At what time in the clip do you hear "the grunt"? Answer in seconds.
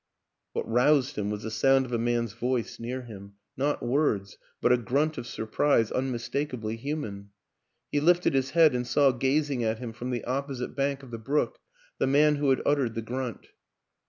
12.95-13.49